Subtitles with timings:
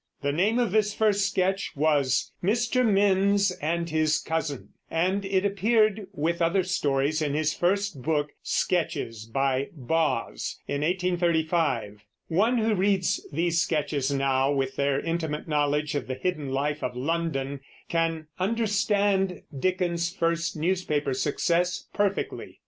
[0.23, 2.83] The name of this first sketch was "Mr.
[2.83, 9.27] Minns and his Cousin," and it appeared with other stories in his first book, Sketches
[9.31, 12.03] by Boz, in 1835.
[12.29, 16.95] One who reads these sketches now, with their intimate knowledge of the hidden life of
[16.95, 22.57] London, can understand Dickens's first newspaper success perfectly.